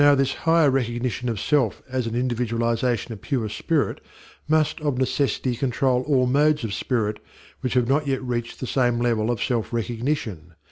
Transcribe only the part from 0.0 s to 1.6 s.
Now this higher recognition of